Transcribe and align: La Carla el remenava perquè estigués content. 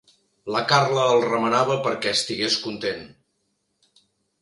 La 0.55 0.61
Carla 0.71 1.03
el 1.17 1.21
remenava 1.27 1.77
perquè 1.89 2.17
estigués 2.19 2.59
content. 2.67 3.09